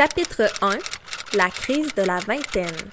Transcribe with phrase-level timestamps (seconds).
[0.00, 0.78] Chapitre 1
[1.36, 2.88] La crise de la vingtaine.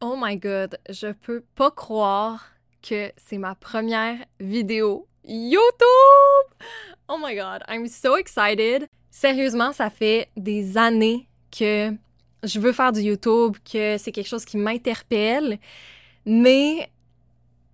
[0.00, 2.46] Oh my god, je peux pas croire
[2.82, 5.78] que c'est ma première vidéo YouTube!
[7.06, 8.88] Oh my god, I'm so excited!
[9.12, 11.92] Sérieusement, ça fait des années que
[12.42, 15.60] je veux faire du YouTube, que c'est quelque chose qui m'interpelle,
[16.26, 16.90] mais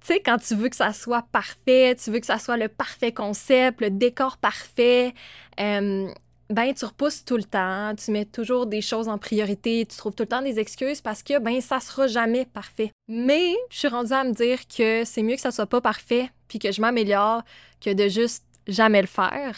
[0.02, 2.68] tu sais, quand tu veux que ça soit parfait, tu veux que ça soit le
[2.68, 5.14] parfait concept, le décor parfait,
[5.58, 6.12] euh,
[6.50, 10.14] ben tu repousses tout le temps, tu mets toujours des choses en priorité, tu trouves
[10.14, 12.90] tout le temps des excuses parce que ben ça sera jamais parfait.
[13.08, 16.30] Mais je suis rendue à me dire que c'est mieux que ça soit pas parfait
[16.48, 17.42] puis que je m'améliore
[17.80, 19.56] que de juste jamais le faire.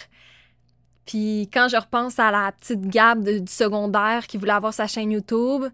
[1.06, 5.12] Puis quand je repense à la petite Gab du secondaire qui voulait avoir sa chaîne
[5.12, 5.64] YouTube,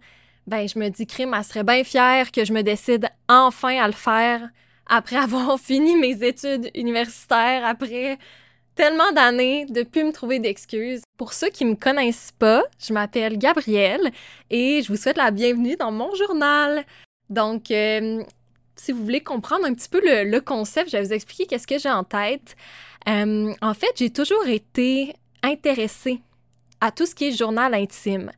[0.46, 3.86] ben je me dis crime, elle serait bien fière que je me décide enfin à
[3.86, 4.48] le faire
[4.86, 8.18] après avoir fini mes études universitaires, après
[8.74, 11.02] tellement d'années de plus me trouver d'excuses.
[11.16, 14.10] Pour ceux qui me connaissent pas, je m'appelle Gabrielle
[14.50, 16.84] et je vous souhaite la bienvenue dans mon journal.
[17.28, 18.22] Donc, euh,
[18.76, 21.78] si vous voulez comprendre un petit peu le, concept, je vais vous expliquer qu'est-ce que
[21.78, 22.56] j'ai en tête.
[23.08, 26.20] Euh, en fait, j'ai toujours été intéressée
[26.80, 28.32] à tout ce qui est journal intime.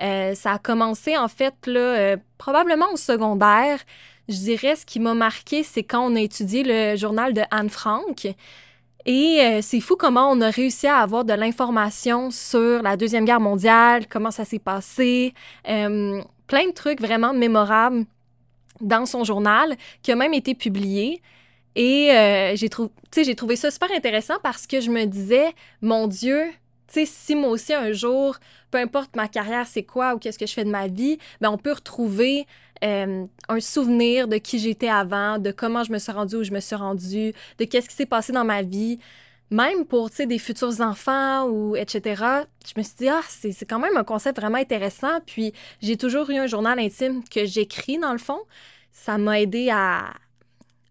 [0.00, 3.80] Euh, ça a commencé en fait là, probablement au secondaire.
[4.28, 7.68] Je dirais ce qui m'a marqué, c'est quand on a étudié le journal de Anne
[7.68, 8.26] Frank.
[9.06, 13.24] Et euh, c'est fou comment on a réussi à avoir de l'information sur la Deuxième
[13.24, 15.34] Guerre mondiale, comment ça s'est passé,
[15.68, 18.04] euh, plein de trucs vraiment mémorables
[18.80, 21.22] dans son journal qui a même été publié.
[21.76, 22.68] Et euh, j'ai,
[23.34, 26.42] trouvé ça super intéressant parce que je me disais, mon Dieu,
[26.88, 28.36] si moi aussi un jour,
[28.70, 31.50] peu importe ma carrière, c'est quoi ou qu'est-ce que je fais de ma vie, ben
[31.50, 32.46] on peut retrouver
[32.82, 36.52] euh, un souvenir de qui j'étais avant, de comment je me suis rendue où je
[36.52, 38.98] me suis rendue, de qu'est-ce qui s'est passé dans ma vie.
[39.50, 42.22] Même pour des futurs enfants ou etc.
[42.64, 45.20] Je me suis dit, ah, c'est quand même un concept vraiment intéressant.
[45.26, 48.38] Puis j'ai toujours eu un journal intime que j'écris dans le fond.
[48.92, 50.12] Ça m'a aidé à,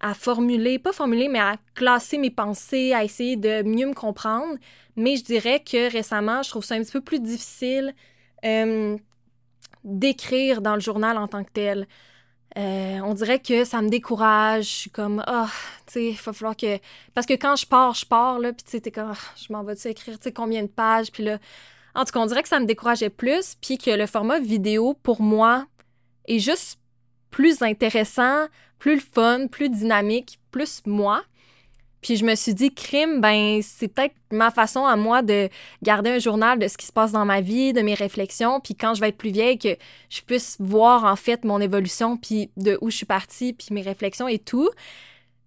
[0.01, 4.57] à formuler, pas formuler, mais à classer mes pensées, à essayer de mieux me comprendre.
[4.95, 7.93] Mais je dirais que récemment, je trouve ça un petit peu plus difficile
[8.45, 8.97] euh,
[9.83, 11.87] d'écrire dans le journal en tant que tel.
[12.57, 14.65] Euh, on dirait que ça me décourage.
[14.65, 15.49] Je suis comme, ah,
[15.85, 16.79] tu sais, il va falloir que.
[17.13, 19.53] Parce que quand je pars, je pars, là, puis tu sais, t'es comme, ah, je
[19.53, 21.37] m'en vais-tu écrire, tu sais, combien de pages, puis là.
[21.95, 24.95] En tout cas, on dirait que ça me décourageait plus, puis que le format vidéo,
[25.03, 25.65] pour moi,
[26.27, 26.79] est juste
[27.29, 28.47] plus intéressant,
[28.77, 31.23] plus fun, plus dynamique, plus moi.
[32.01, 35.49] Puis je me suis dit, crime, ben, c'est peut-être ma façon à moi de
[35.83, 38.59] garder un journal de ce qui se passe dans ma vie, de mes réflexions.
[38.59, 39.75] Puis quand je vais être plus vieille, que
[40.09, 43.81] je puisse voir en fait mon évolution, puis de où je suis partie, puis mes
[43.81, 44.69] réflexions et tout.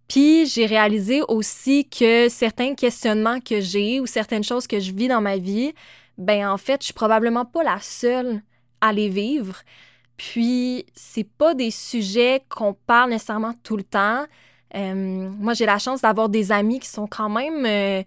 [0.09, 5.09] Puis j'ai réalisé aussi que certains questionnements que j'ai ou certaines choses que je vis
[5.09, 5.73] dans ma vie,
[6.19, 8.43] ben en fait, je suis probablement pas la seule
[8.83, 9.63] à les vivre.
[10.19, 14.25] Puis c'est pas des sujets qu'on parle nécessairement tout le temps.
[14.75, 18.03] Euh, moi, j'ai la chance d'avoir des amis qui sont quand même euh,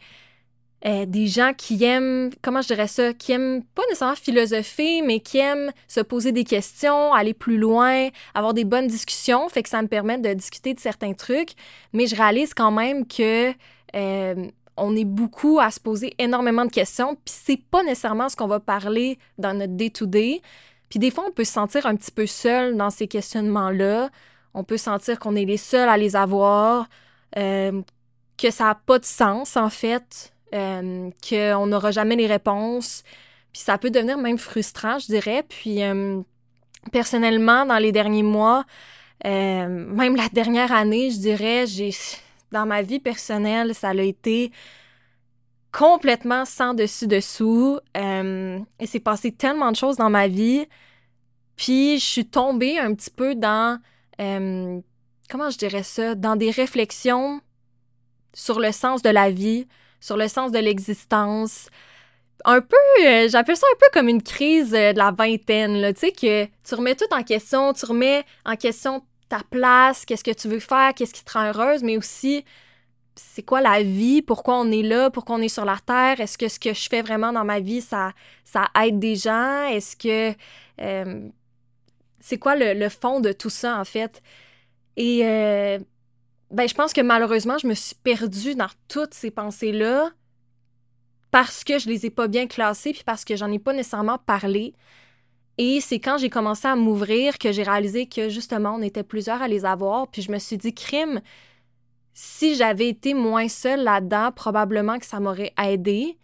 [0.85, 5.19] euh, des gens qui aiment, comment je dirais ça, qui aiment pas nécessairement philosopher, mais
[5.19, 9.69] qui aiment se poser des questions, aller plus loin, avoir des bonnes discussions, fait que
[9.69, 11.53] ça me permet de discuter de certains trucs.
[11.93, 13.53] Mais je réalise quand même que
[14.77, 18.47] on est beaucoup à se poser énormément de questions, puis c'est pas nécessairement ce qu'on
[18.47, 20.41] va parler dans notre day-to-day.
[20.89, 24.09] Puis des fois, on peut se sentir un petit peu seul dans ces questionnements-là
[24.55, 26.87] on peut sentir qu'on est les seuls à les avoir,
[27.37, 27.81] euh,
[28.37, 33.03] que ça n'a pas de sens en fait, euh, qu'on n'aura jamais les réponses.
[33.51, 35.43] Puis ça peut devenir même frustrant, je dirais.
[35.47, 36.21] Puis euh,
[36.91, 38.63] personnellement, dans les derniers mois,
[39.23, 41.91] même la dernière année, je dirais, j'ai
[42.51, 44.51] dans ma vie personnelle, ça a été
[45.71, 47.79] complètement sans dessus-dessous.
[47.95, 50.65] et c'est passé tellement de choses dans ma vie.
[51.57, 53.79] Puis je suis tombée un petit peu dans
[54.19, 54.79] euh,
[55.29, 57.41] comment je dirais ça, dans des réflexions
[58.33, 59.67] sur le sens de la vie,
[59.99, 61.69] sur le sens de l'existence.
[62.43, 65.99] Un peu, euh, j'appelle ça un peu comme une crise euh, de la vingtaine, tu
[65.99, 70.31] sais, que tu remets tout en question, tu remets en question ta place, qu'est-ce que
[70.31, 72.45] tu veux faire, qu'est-ce qui te rend heureuse, mais aussi
[73.15, 76.37] c'est quoi la vie, pourquoi on est là, pourquoi on est sur la terre, est-ce
[76.37, 78.11] que ce que je fais vraiment dans ma vie, ça,
[78.43, 80.35] ça aide des gens, est-ce que
[82.19, 84.21] c'est quoi le, fond de tout ça, en fait?
[84.97, 85.79] Et euh,
[86.51, 90.11] ben, je pense que malheureusement, je me suis perdue dans toutes ces pensées-là
[91.31, 94.17] parce que je les ai pas bien classées, puis parce que j'en ai pas nécessairement
[94.17, 94.73] parlé.
[95.57, 99.41] Et c'est quand j'ai commencé à m'ouvrir que j'ai réalisé que justement, on était plusieurs
[99.41, 101.21] à les avoir, puis je me suis dit, crime,
[102.13, 106.17] si j'avais été moins seule là-dedans, probablement que ça m'aurait aidé.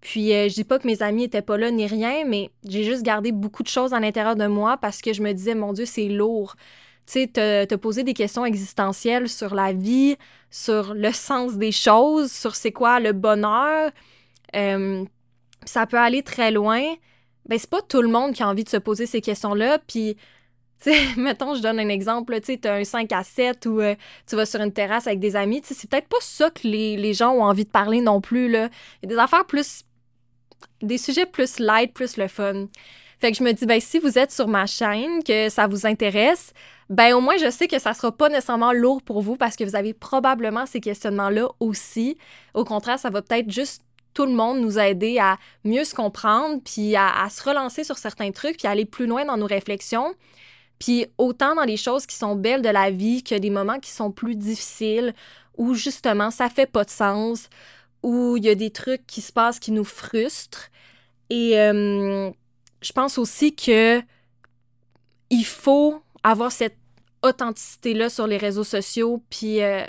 [0.00, 2.84] Puis euh, je dis pas que mes amis étaient pas là ni rien, mais j'ai
[2.84, 5.72] juste gardé beaucoup de choses à l'intérieur de moi parce que je me disais, mon
[5.72, 6.54] Dieu, c'est lourd.
[7.06, 10.16] Tu sais, te, te, poser des questions existentielles sur la vie,
[10.50, 13.90] sur le sens des choses, sur c'est quoi le bonheur.
[14.54, 15.04] Euh,
[15.64, 16.82] ça peut aller très loin.
[17.46, 19.78] Ben, c'est pas tout le monde qui a envie de se poser ces questions-là.
[19.86, 20.16] Puis,
[20.82, 23.80] tu sais, mettons, je donne un exemple, tu sais, as un 5 à 7 ou
[23.80, 23.94] euh,
[24.26, 26.66] tu vas sur une terrasse avec des amis, tu sais, c'est peut-être pas ça que
[26.66, 28.68] les, les, gens ont envie de parler non plus, là.
[29.02, 29.84] Il y a des affaires plus...
[30.82, 32.66] des sujets plus light, plus le fun.
[33.20, 35.86] Fait que je me dis, ben, si vous êtes sur ma chaîne, que ça vous
[35.86, 36.52] intéresse,
[36.88, 39.64] ben, au moins, je sais que ça sera pas nécessairement lourd pour vous parce que
[39.64, 42.16] vous avez probablement ces questionnements-là aussi.
[42.54, 43.82] Au contraire, ça va peut-être juste
[44.14, 48.30] tout le monde nous aider à mieux se comprendre, puis à, se relancer sur certains
[48.30, 50.14] trucs, puis à aller plus loin dans nos réflexions.
[50.78, 53.90] Puis autant dans les choses qui sont belles de la vie que des moments qui
[53.90, 55.12] sont plus difficiles,
[55.56, 57.48] où justement ça fait pas de sens,
[58.02, 60.70] où il y a des trucs qui se passent qui nous frustrent.
[61.30, 62.30] Et euh,
[62.80, 64.00] je pense aussi que
[65.30, 66.76] il faut avoir cette
[67.22, 69.84] authenticité-là sur les réseaux sociaux, puis euh,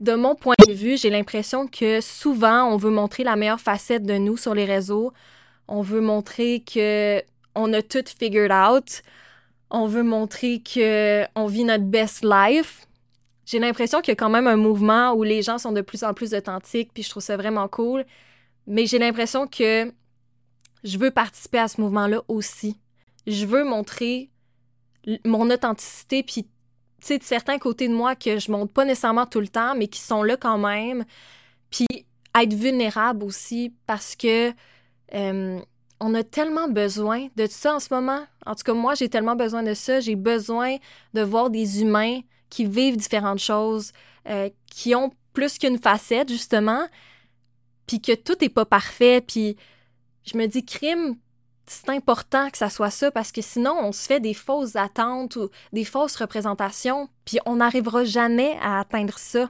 [0.00, 4.04] de mon point de vue, j'ai l'impression que souvent, on veut montrer la meilleure facette
[4.04, 5.12] de nous sur les réseaux.
[5.68, 7.22] On veut montrer que
[7.54, 9.02] on a tout figured out.
[9.70, 12.86] On veut montrer que on vit notre best life.
[13.50, 16.04] J'ai l'impression qu'il y a quand même un mouvement où les gens sont de plus
[16.04, 18.04] en plus authentiques, puis je trouve ça vraiment cool.
[18.68, 19.92] Mais j'ai l'impression que
[20.84, 22.78] je veux participer à ce mouvement-là aussi.
[23.26, 24.30] Je veux montrer
[25.24, 26.48] mon authenticité, puis tu
[27.00, 29.98] sais, certains côtés de moi que je montre pas nécessairement tout le temps, mais qui
[29.98, 31.04] sont là quand même.
[31.70, 31.88] Puis
[32.40, 34.52] être vulnérable aussi parce que
[35.12, 38.24] on a tellement besoin de ça en ce moment.
[38.46, 39.98] En tout cas, moi, j'ai tellement besoin de ça.
[39.98, 40.76] J'ai besoin
[41.14, 42.20] de voir des humains
[42.50, 43.92] qui vivent différentes choses,
[44.28, 46.86] euh, qui ont plus qu'une facette, justement,
[47.86, 49.20] puis que tout n'est pas parfait.
[49.20, 49.56] Puis
[50.24, 51.16] je me dis, crime,
[51.66, 55.36] c'est important que ça soit ça parce que sinon, on se fait des fausses attentes
[55.36, 59.48] ou des fausses représentations, puis on n'arrivera jamais à atteindre ça.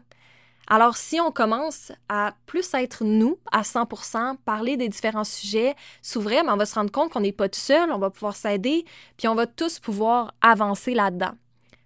[0.72, 6.44] Alors, si on commence à plus être nous à 100%, parler des différents sujets, s'ouvrir,
[6.44, 8.84] ben, on va se rendre compte qu'on n'est pas tout seul, on va pouvoir s'aider,
[9.16, 11.32] puis on va tous pouvoir avancer là-dedans.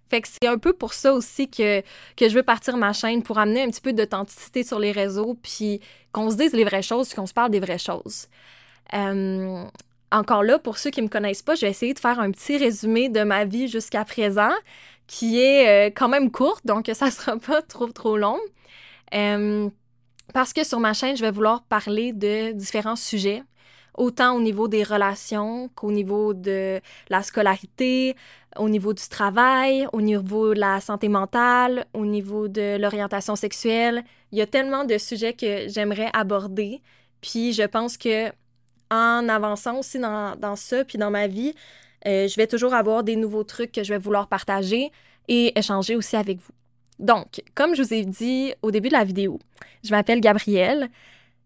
[0.09, 1.81] Fait que c'est un peu pour ça aussi que,
[2.15, 5.35] que je veux partir ma chaîne, pour amener un petit peu d'authenticité sur les réseaux,
[5.41, 5.81] puis
[6.11, 8.27] qu'on se dise les vraies choses, qu'on se parle des vraies choses.
[8.93, 9.63] Euh,
[10.11, 12.31] encore là, pour ceux qui ne me connaissent pas, je vais essayer de faire un
[12.31, 14.53] petit résumé de ma vie jusqu'à présent,
[15.07, 18.39] qui est euh, quand même courte, donc ça ne sera pas trop, trop long.
[19.13, 19.69] Euh,
[20.33, 23.43] parce que sur ma chaîne, je vais vouloir parler de différents sujets,
[23.97, 28.15] autant au niveau des relations qu'au niveau de la scolarité,
[28.57, 34.03] au niveau du travail, au niveau de la santé mentale, au niveau de l'orientation sexuelle.
[34.31, 36.81] Il y a tellement de sujets que j'aimerais aborder.
[37.21, 38.29] Puis je pense que
[38.91, 41.53] en avançant aussi dans, dans ça, puis dans ma vie,
[42.07, 44.91] euh, je vais toujours avoir des nouveaux trucs que je vais vouloir partager
[45.27, 46.53] et échanger aussi avec vous.
[46.99, 49.39] Donc, comme je vous ai dit au début de la vidéo,
[49.83, 50.89] je m'appelle Gabrielle.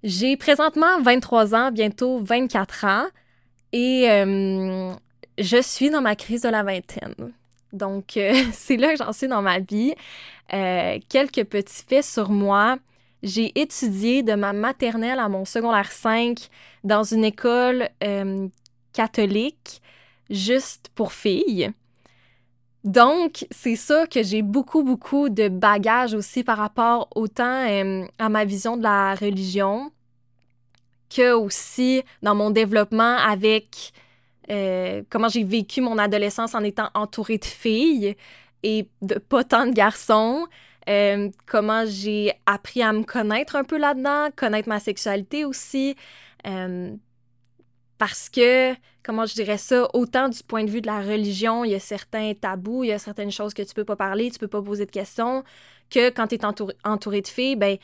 [0.03, 3.05] J'ai présentement 23 ans, bientôt 24 ans,
[3.73, 4.93] et euh,
[5.37, 7.33] je suis dans ma crise de la vingtaine.
[7.73, 9.93] Donc, euh, c'est là que j'en suis dans ma vie.
[10.49, 12.77] quelques petits faits sur moi.
[13.21, 16.49] J'ai étudié de ma maternelle à mon secondaire 5
[16.83, 18.47] dans une école euh,
[18.93, 19.81] catholique
[20.29, 21.71] juste pour filles.
[22.83, 27.66] Donc, c'est ça que j'ai beaucoup, beaucoup de bagages aussi par rapport autant
[28.18, 29.92] à ma vision de la religion
[31.09, 33.92] que aussi dans mon développement avec
[34.50, 38.16] euh, comment j'ai vécu mon adolescence en étant entourée de filles
[38.64, 40.48] et de pas tant de garçons.
[41.45, 45.95] Comment j'ai appris à me connaître un peu là-dedans, connaître ma sexualité aussi.
[47.99, 51.71] Parce que, comment je dirais ça, autant du point de vue de la religion, il
[51.71, 54.39] y a certains tabous, il y a certaines choses que tu peux pas parler, tu
[54.39, 55.44] peux pas poser de questions,
[55.91, 56.45] que quand tu es
[56.83, 57.77] entouré, de filles, ben,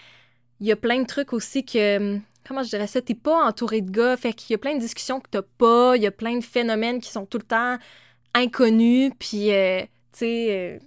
[0.62, 2.18] il y a plein de trucs aussi que,
[2.48, 4.80] comment je dirais ça, t'es pas entouré de gars, fait qu'il y a plein de
[4.80, 7.78] discussions que t'as pas, il y a plein de phénomènes qui sont tout le temps
[8.34, 9.82] inconnus, puis, euh,
[10.12, 10.80] tu sais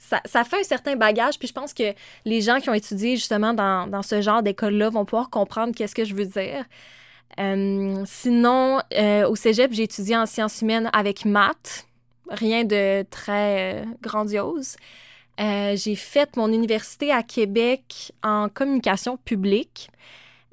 [0.00, 1.38] ça, fait un certain bagage.
[1.38, 1.94] Puis je pense que
[2.24, 6.04] les gens qui ont étudié justement dans, ce genre d'école-là vont pouvoir comprendre qu'est-ce que
[6.04, 6.64] je veux dire.
[7.38, 11.86] Euh, sinon, euh, au cégep, j'ai étudié en sciences humaines avec maths.
[12.28, 14.76] Rien de très euh, grandiose.
[15.38, 19.90] j'ai fait mon université à Québec en communication publique.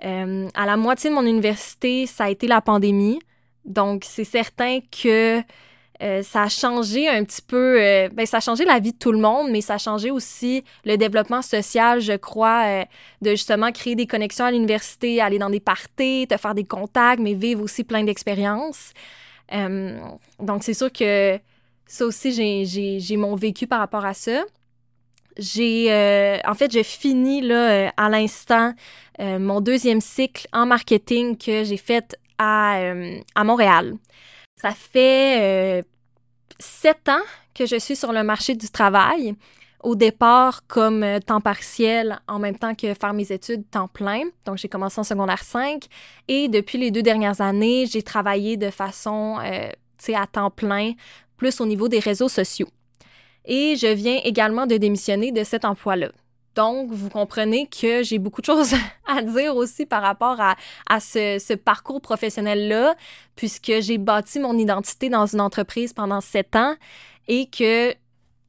[0.01, 3.19] à la moitié de mon université, ça a été la pandémie.
[3.65, 5.41] Donc, c'est certain que
[6.03, 8.97] euh, ça a changé un petit peu, euh, ben, ça a changé la vie de
[8.97, 12.85] tout le monde, mais ça a changé aussi le développement social, je crois, euh,
[13.21, 17.19] de justement créer des connexions à l'université, aller dans des parties, te faire des contacts,
[17.19, 18.93] mais vivre aussi plein d'expériences.
[20.39, 21.39] donc, c'est sûr que
[21.87, 22.31] ça aussi,
[22.99, 24.43] j'ai mon vécu par rapport à ça.
[25.37, 25.89] J'ai,
[26.45, 28.73] en fait, j'ai fini là, à l'instant
[29.19, 32.93] mon deuxième cycle en marketing que j'ai fait à,
[33.35, 33.95] à Montréal.
[34.59, 35.81] Ça fait euh,
[36.59, 37.21] sept ans
[37.53, 39.35] que je suis sur le marché du travail.
[39.83, 44.23] Au départ, comme euh, temps partiel, en même temps que faire mes études temps plein.
[44.45, 45.85] Donc, j'ai commencé en secondaire 5.
[46.27, 50.49] Et depuis les deux dernières années, j'ai travaillé de façon, euh, tu sais, à temps
[50.49, 50.93] plein,
[51.37, 52.69] plus au niveau des réseaux sociaux.
[53.45, 56.09] Et je viens également de démissionner de cet emploi-là.
[56.57, 58.73] Donc, vous comprenez que j'ai beaucoup de choses
[59.05, 62.95] à dire aussi par rapport à, ce, parcours professionnel-là,
[63.35, 66.73] puisque j'ai bâti mon identité dans une entreprise pendant sept ans
[67.27, 67.93] et que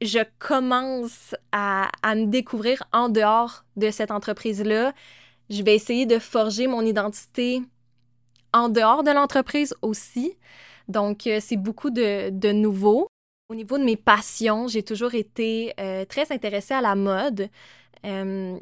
[0.01, 4.91] je commence à, me découvrir en dehors de cette entreprise-là.
[5.51, 7.61] Je vais essayer de forger mon identité
[8.53, 10.33] en dehors de l'entreprise aussi.
[10.87, 13.07] Donc, euh, c'est beaucoup de, de nouveau.
[13.49, 17.49] Au niveau de mes passions, j'ai toujours été euh, très intéressée à la mode.
[18.05, 18.57] Euh,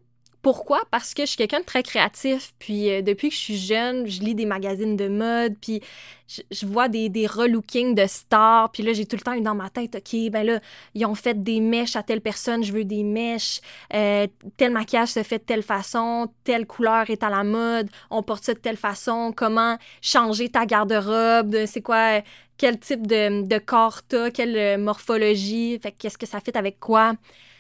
[0.48, 0.84] pourquoi?
[0.92, 2.54] Parce que je suis quelqu'un de très créatif.
[2.58, 5.82] Puis euh, depuis que je suis jeune, je lis des magazines de mode, puis
[6.28, 8.72] je, vois des, des relookings de stars.
[8.72, 10.60] Puis là, j'ai tout le temps eu dans ma tête, OK, ben là,
[10.94, 13.60] ils ont fait des mèches à telle personne, je veux des mèches.
[13.94, 18.24] Euh, tel maquillage se fait de telle façon, telle couleur est à la mode, on
[18.24, 19.34] porte ça de telle façon.
[19.36, 21.66] Comment changer ta garde-robe?
[21.66, 22.22] C'est quoi?
[22.58, 24.32] Quel type de, de corps t'as?
[24.32, 25.78] Quelle morphologie?
[25.84, 27.14] Fait qu'est-ce que ça fait avec quoi?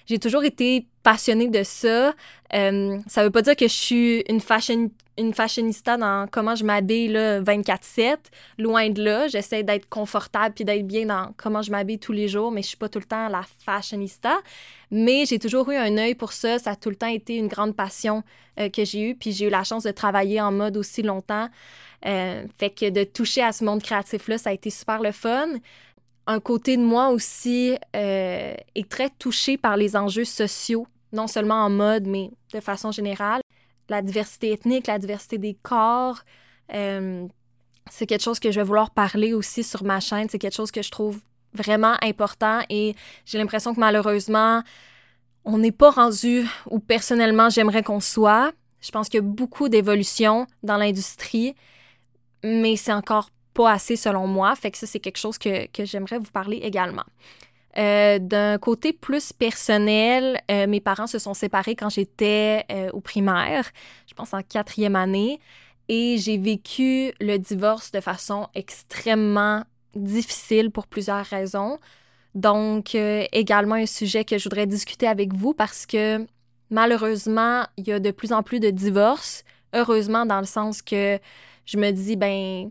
[0.07, 2.13] J'ai toujours été passionnée de ça.
[2.53, 6.63] Euh, ça veut pas dire que je suis une fashion une fashionista dans comment je
[6.63, 8.17] m'habille 24/7,
[8.57, 12.27] loin de là, j'essaie d'être confortable puis d'être bien dans comment je m'habille tous les
[12.27, 14.37] jours, mais je suis pas tout le temps la fashionista,
[14.91, 17.47] mais j'ai toujours eu un œil pour ça, ça a tout le temps été une
[17.47, 18.23] grande passion
[18.59, 21.49] euh, que j'ai eue, puis j'ai eu la chance de travailler en mode aussi longtemps.
[22.05, 25.47] Euh, fait que de toucher à ce monde créatif-là, ça a été super le fun
[26.27, 31.63] un côté de moi aussi euh, est très touché par les enjeux sociaux, non seulement
[31.63, 33.41] en mode, mais de façon générale.
[33.89, 36.19] La diversité ethnique, la diversité des corps,
[36.73, 37.25] euh,
[37.89, 40.27] c'est quelque chose que je vais vouloir parler aussi sur ma chaîne.
[40.29, 41.19] C'est quelque chose que je trouve
[41.53, 42.93] vraiment important et
[43.25, 44.61] j'ai l'impression que malheureusement,
[45.45, 48.51] on n'est pas rendu où personnellement j'aimerais qu'on soit.
[48.81, 51.55] Je pense qu'il y a beaucoup d'évolution dans l'industrie,
[52.43, 54.55] mais c'est encore pas assez selon moi.
[54.55, 57.05] Fait que ça, c'est quelque chose que, j'aimerais vous parler également.
[57.77, 63.01] Euh, d'un côté plus personnel, euh, mes parents se sont séparés quand j'étais euh, au
[63.01, 63.69] primaire,
[64.07, 65.39] je pense en quatrième année,
[65.89, 69.63] et j'ai vécu le divorce de façon extrêmement
[69.95, 71.79] difficile pour plusieurs raisons.
[72.35, 76.23] Donc, également un sujet que je voudrais discuter avec vous parce que
[76.69, 79.43] malheureusement, il y a de plus en plus de divorces.
[79.73, 81.19] Heureusement, dans le sens que
[81.65, 82.69] je me dis, ben,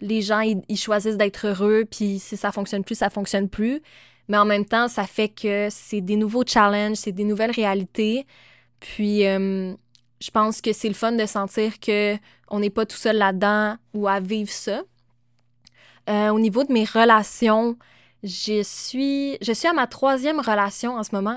[0.00, 3.82] les gens, ils, choisissent d'être heureux, puis si ça fonctionne plus, ça fonctionne plus.
[4.28, 8.26] Mais en même temps, ça fait que c'est des nouveaux challenges, c'est des nouvelles réalités.
[8.80, 9.74] Puis, euh,
[10.20, 12.16] je pense que c'est le fun de sentir que
[12.50, 14.82] on n'est pas tout seul là-dedans ou à vivre ça.
[16.08, 17.76] Euh, au niveau de mes relations,
[18.22, 21.36] je suis, je suis à ma troisième relation en ce moment.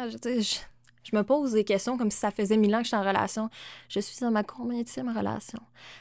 [1.04, 3.04] Je me pose des questions comme si ça faisait mille ans que je suis en
[3.04, 3.50] relation.
[3.90, 5.60] Je suis dans ma combienième relation?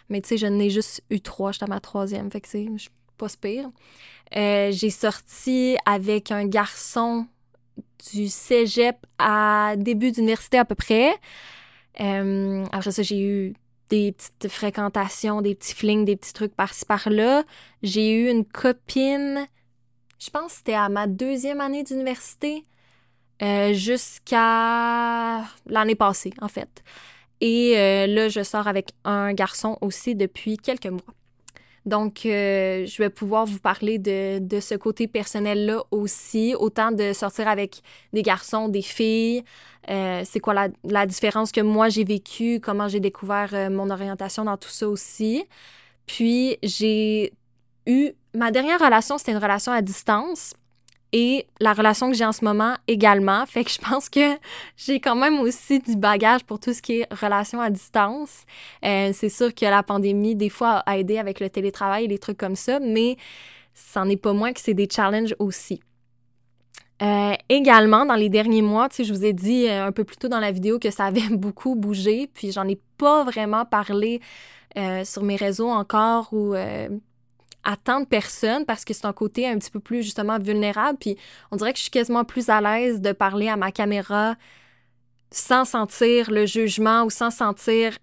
[0.09, 2.69] Mais tu sais, je n'ai juste eu trois, j'étais à ma troisième, fait que c'est
[3.16, 3.71] pas pire.
[4.37, 7.26] Euh, j'ai sorti avec un garçon
[8.12, 11.14] du cégep à début d'université à peu près.
[12.00, 13.54] Euh, après ça, j'ai eu
[13.90, 17.45] des petites fréquentations, des petits flings, des petits trucs par-ci par-là.
[17.83, 19.47] J'ai eu une copine,
[20.19, 22.64] je pense que c'était à ma deuxième année d'université.
[23.42, 26.82] Euh, jusqu'à l'année passée, en fait.
[27.40, 31.00] Et euh, là, je sors avec un garçon aussi depuis quelques mois.
[31.87, 37.14] Donc, euh, je vais pouvoir vous parler de, de ce côté personnel-là aussi, autant de
[37.14, 37.80] sortir avec
[38.12, 39.42] des garçons, des filles,
[39.88, 44.59] c'est quoi la, la, différence que moi j'ai vécue, comment j'ai découvert mon orientation dans
[44.59, 45.44] tout ça aussi.
[46.06, 47.32] Puis, j'ai
[47.87, 50.54] eu, ma dernière relation, c'était une relation à distance
[51.12, 53.45] et la relation que j'ai en ce moment également.
[53.47, 54.37] Fait que je pense que
[54.76, 58.45] j'ai quand même aussi du bagage pour tout ce qui est relation à distance.
[58.85, 62.19] Euh, c'est sûr que la pandémie, des fois, a aidé avec le télétravail et des
[62.19, 63.17] trucs comme ça, mais
[63.75, 65.81] ça n'est pas moins que c'est des challenges aussi.
[67.02, 70.05] Euh, également, dans les derniers mois, tu sais, je vous ai dit euh, un peu
[70.05, 73.64] plus tôt dans la vidéo que ça avait beaucoup bougé, puis j'en ai pas vraiment
[73.64, 74.21] parlé
[75.02, 76.55] sur mes réseaux encore ou
[77.64, 80.99] à tant de personnes parce que c'est un côté un petit peu plus justement vulnérable.
[80.99, 81.17] Puis
[81.50, 84.37] on dirait que je suis quasiment plus à l'aise de parler à ma caméra
[85.31, 87.97] sans sentir le jugement ou sans sentir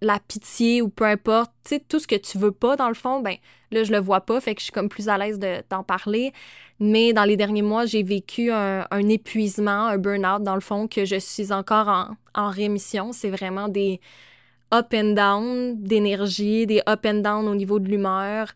[0.00, 2.94] la pitié ou peu importe, tu sais, tout ce que tu veux pas dans le
[2.94, 3.36] fond, ben
[3.70, 5.38] là, je le vois pas, fait que je suis comme plus à l'aise
[5.70, 6.32] d'en parler.
[6.80, 11.04] Mais dans les derniers mois, j'ai vécu un, épuisement, un burn-out dans le fond, que
[11.04, 13.12] je suis encore en, en rémission.
[13.12, 14.00] C'est vraiment des
[14.74, 18.48] up and down d'énergie, des up and down au niveau de l'humeur.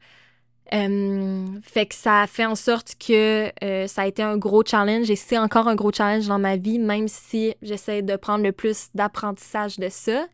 [0.75, 4.65] Euh, fait que ça a fait en sorte que euh, ça a été un gros
[4.65, 8.43] challenge et c'est encore un gros challenge dans ma vie, même si j'essaie de prendre
[8.43, 10.27] le plus d'apprentissage de ça.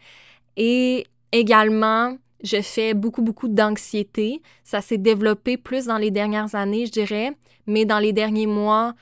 [0.56, 4.42] Et également, je fais beaucoup, beaucoup d'anxiété.
[4.64, 7.32] Ça s'est développé plus dans les dernières années, je dirais,
[7.66, 8.94] mais dans les derniers mois,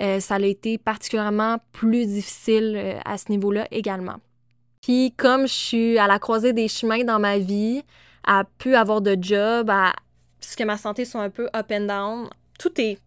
[0.00, 4.16] euh, ça a été particulièrement plus difficile euh, à ce niveau-là également.
[4.80, 7.82] Puis comme je suis à la croisée des chemins dans ma vie,
[8.24, 9.92] à plus avoir de job, à
[10.40, 12.28] ce que ma santé soit un peu up and down,
[12.58, 12.98] tout est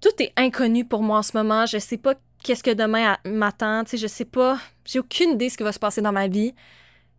[0.00, 1.66] tout est inconnu pour moi en ce moment.
[1.66, 3.84] Je sais pas qu'est-ce que demain m'attend.
[3.84, 6.12] Tu sais, je sais pas, j'ai aucune idée de ce qui va se passer dans
[6.12, 6.54] ma vie.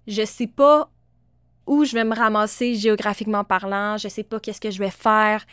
[0.08, 0.90] Je sais pas
[1.68, 3.98] où je vais me ramasser géographiquement parlant.
[3.98, 5.46] Je sais pas qu'est-ce que je vais faire.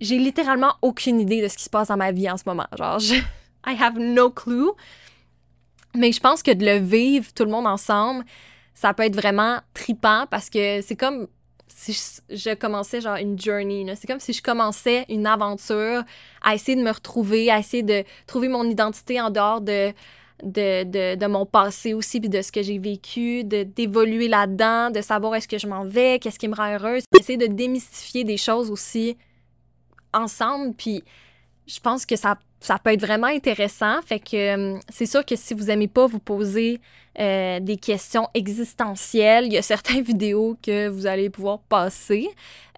[0.00, 2.66] J'ai littéralement aucune idée de ce qui se passe dans ma vie en ce moment.
[2.76, 3.14] Genre, je,
[3.66, 4.70] I have no clue.
[5.94, 8.24] Mais je pense que de le vivre tout le monde ensemble,
[8.74, 11.26] ça peut être vraiment tripant parce que c'est comme
[11.68, 13.86] si je, commençais genre une journey.
[13.96, 16.02] C'est comme si je commençais une aventure
[16.42, 19.92] à essayer de me retrouver, à essayer de trouver mon identité en dehors de,
[20.42, 25.34] de, de, mon passé aussi, puis de ce que j'ai vécu, d'évoluer là-dedans, de savoir
[25.34, 28.70] est-ce que je m'en vais, qu'est-ce qui me rend heureuse, essayer de démystifier des choses
[28.70, 29.16] aussi
[30.12, 30.74] ensemble.
[30.74, 31.02] Puis
[31.66, 34.00] je pense que ça, ça peut être vraiment intéressant.
[34.02, 36.80] Fait que euh, c'est sûr que si vous n'aimez pas vous poser
[37.18, 42.28] euh, des questions existentielles, il y a certaines vidéos que vous allez pouvoir passer.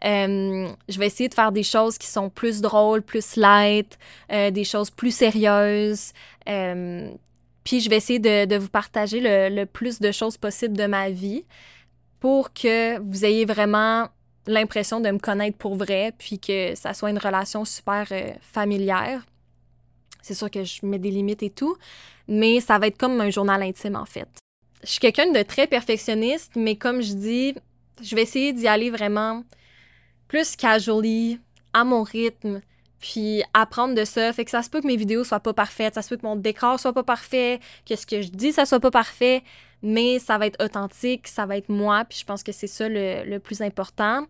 [0.05, 3.99] Euh, je vais essayer de faire des choses qui sont plus drôles, plus light,
[4.31, 6.13] des choses plus sérieuses.
[6.45, 10.87] puis je vais essayer de, de vous partager le, le, plus de choses possible de
[10.87, 11.45] ma vie
[12.21, 14.09] pour que vous ayez vraiment
[14.47, 18.07] l'impression de me connaître pour vrai, puis que ça soit une relation super
[18.41, 19.23] familière.
[20.22, 21.76] C'est sûr que je mets des limites et tout,
[22.26, 24.28] mais ça va être comme un journal intime en fait.
[24.83, 27.54] Je suis quelqu'un de très perfectionniste, mais comme je dis,
[28.02, 29.42] je vais essayer d'y aller vraiment
[30.28, 31.40] plus casually,
[31.72, 32.61] à mon rythme,
[33.00, 34.33] puis apprendre de ça.
[34.33, 36.26] Fait que ça se peut que mes vidéos soient pas parfaites, ça se peut que
[36.26, 39.42] mon décor soit pas parfait, que ce que je dis, ça soit pas parfait,
[39.83, 42.88] mais ça va être authentique, ça va être moi, puis je pense que c'est ça
[42.88, 44.27] le, plus important.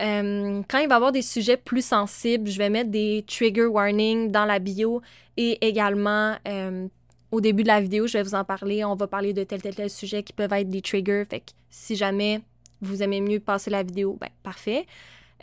[0.00, 3.66] Euh, quand il va y avoir des sujets plus sensibles, je vais mettre des trigger
[3.66, 5.02] warnings dans la bio
[5.36, 6.88] et également euh,
[7.30, 8.84] au début de la vidéo, je vais vous en parler.
[8.84, 11.24] On va parler de tel, tel, tel sujet qui peuvent être des triggers.
[11.28, 12.40] Fait que si jamais
[12.80, 14.86] vous aimez mieux passer la vidéo, ben parfait.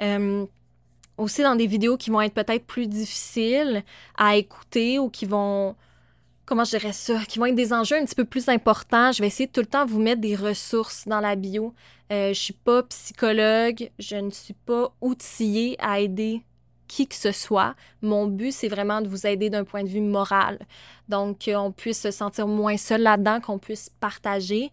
[0.02, 0.46] Euh,
[1.18, 3.84] aussi dans des vidéos qui vont être peut-être plus difficiles
[4.18, 5.76] à écouter ou qui vont
[6.52, 9.14] comment je dirais ça, qui vont être des enjeux un petit peu plus importants.
[9.14, 11.74] Je vais essayer de tout le temps vous mettre des ressources dans la bio.
[12.12, 16.42] Euh, je suis pas psychologue, je ne suis pas outillée à aider
[16.90, 17.74] qui que ce soit.
[18.02, 20.60] Mon but, c'est vraiment de vous aider d'un point de vue moral.
[21.08, 24.72] Donc, qu'on puisse se sentir moins seul là-dedans, qu'on puisse partager.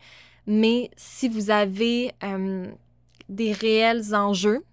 [0.49, 2.67] Mais si vous avez euh,
[3.29, 4.65] des réels enjeux,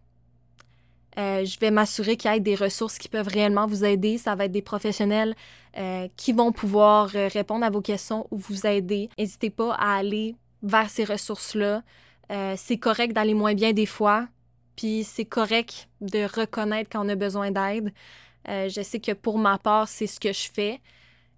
[1.18, 4.18] euh, je vais m'assurer qu'il y ait des ressources qui peuvent réellement vous aider.
[4.18, 5.36] Ça va être des professionnels
[5.78, 9.10] euh, qui vont pouvoir euh, répondre à vos questions ou vous aider.
[9.18, 11.84] N'hésitez pas à aller vers ces ressources-là.
[12.58, 14.28] c'est correct d'aller moins bien des fois,
[14.76, 17.94] puis c'est correct de reconnaître quand on a besoin d'aide.
[18.48, 20.82] je sais que pour ma part, c'est ce que je fais.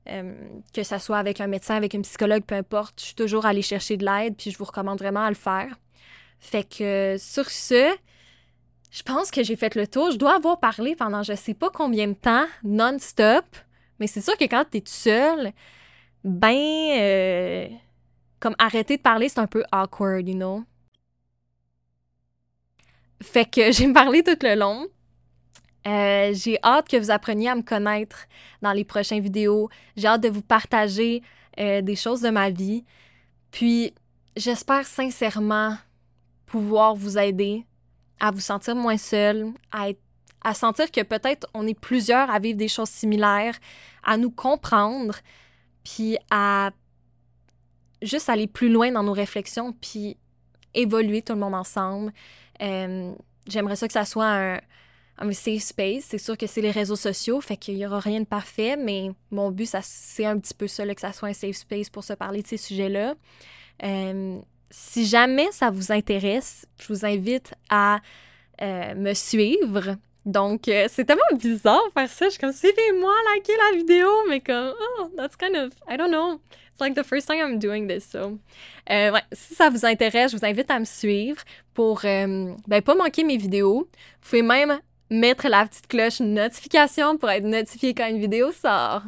[0.06, 3.64] que ce soit avec un médecin, avec un psychologue, peu importe, je suis toujours allée
[3.64, 5.78] chercher de l'aide, puis je vous recommande vraiment à le faire.
[6.40, 7.94] Fait que sur ce,
[8.92, 10.12] je pense que j'ai fait le tour.
[10.12, 13.46] Je dois avoir parlé pendant je sais pas combien de temps, non-stop.
[14.00, 15.52] Mais c'est sûr que quand tu es tout seul,
[16.24, 17.68] ben, euh,
[18.40, 20.64] comme arrêter de parler, c'est un peu awkward, you know?
[23.22, 24.88] Fait que j'ai parlé tout le long.
[25.88, 28.26] Euh, j'ai hâte que vous appreniez à me connaître
[28.62, 29.70] dans les prochaines vidéos.
[29.96, 31.24] J'ai hâte de vous partager
[31.60, 32.84] euh, des choses de ma vie.
[33.52, 33.94] Puis,
[34.36, 35.78] j'espère sincèrement
[36.46, 37.66] pouvoir vous aider
[38.20, 39.88] à vous sentir moins seul, à,
[40.44, 43.56] à sentir que peut-être on est plusieurs à vivre des choses similaires,
[44.04, 45.16] à nous comprendre,
[45.84, 46.72] puis à
[48.02, 50.18] juste aller plus loin dans nos réflexions, puis
[50.74, 52.14] évoluer tout le monde ensemble.
[52.62, 53.14] Euh,
[53.48, 54.60] j'aimerais ça que ça soit
[55.20, 56.06] un, safe space.
[56.10, 59.12] C'est sûr que c'est les réseaux sociaux, fait qu'il n'y aura rien de parfait, mais
[59.32, 62.14] mon but, c'est un petit peu ça, que ça soit un safe space pour se
[62.14, 63.16] parler de ces sujets-là.
[63.84, 68.00] Euh, si jamais ça vous intéresse, je vous invite à
[68.62, 69.96] euh, me suivre.
[70.26, 72.26] Donc, euh, c'est tellement bizarre de faire ça.
[72.26, 76.12] Je suis comme, suivez-moi, likez la vidéo, mais comme, oh, that's kind of, I don't
[76.12, 76.42] know.
[76.72, 78.38] It's like the first time I'm doing this, so.
[78.90, 81.42] Euh, si ça vous intéresse, je vous invite à me suivre
[81.74, 83.88] pour, ben, pas manquer mes vidéos.
[84.22, 89.04] Vous pouvez même mettre la petite cloche notification pour être notifié quand une vidéo sort.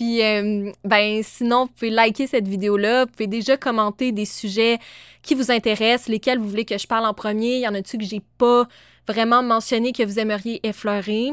[0.00, 3.04] Puis, euh, ben, sinon, vous pouvez liker cette vidéo-là.
[3.04, 4.78] Vous pouvez déjà commenter des sujets
[5.20, 7.56] qui vous intéressent, lesquels vous voulez que je parle en premier.
[7.56, 8.66] Il y en a-tu que j'ai pas
[9.06, 11.32] vraiment mentionné que vous aimeriez effleurer?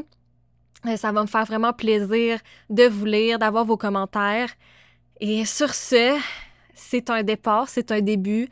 [0.86, 4.50] Euh, ça va me faire vraiment plaisir de vous lire, d'avoir vos commentaires.
[5.22, 6.20] Et sur ce,
[6.74, 8.50] c'est un départ, c'est un début.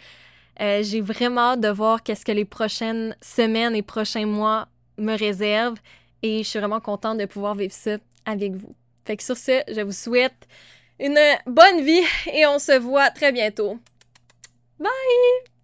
[0.62, 5.17] Euh, j'ai vraiment hâte de voir qu'est-ce que les prochaines semaines et prochains mois me
[5.17, 5.80] réservent.
[6.23, 8.73] Et je suis vraiment contente de pouvoir vivre ça avec vous.
[9.05, 10.47] Fait que sur ce, je vous souhaite
[10.99, 13.77] une bonne vie et on se voit très bientôt.
[14.79, 15.54] Bye!